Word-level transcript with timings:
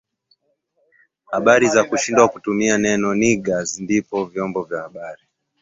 habari 1.31 1.67
kushindwa 1.89 2.25
kutumia 2.31 2.75
neno 2.85 3.09
Niggaz 3.19 3.69
ndipo 3.83 4.25
vyombo 4.25 4.63
vya 4.63 4.81
habari 4.81 5.23